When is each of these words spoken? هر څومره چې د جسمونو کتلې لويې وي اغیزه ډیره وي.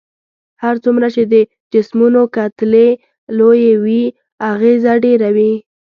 هر 0.63 0.75
څومره 0.83 1.07
چې 1.15 1.23
د 1.33 1.35
جسمونو 1.73 2.21
کتلې 2.35 2.89
لويې 3.37 3.73
وي 3.83 4.03
اغیزه 4.51 4.93
ډیره 5.05 5.29
وي. 5.35 5.53